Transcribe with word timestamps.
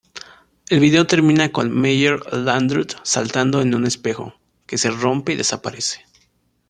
El 0.71 0.79
video 0.79 1.05
termina 1.05 1.51
con 1.51 1.71
Meyer-Landrut 1.79 2.95
saltando 3.03 3.61
en 3.61 3.75
un 3.75 3.85
espejo, 3.85 4.33
que 4.65 4.79
se 4.79 4.89
rompe 4.89 5.33
y 5.33 5.35
desaparece. 5.35 6.03